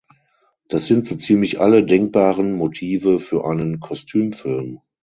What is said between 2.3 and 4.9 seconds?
Motive für einen Kostümfilm.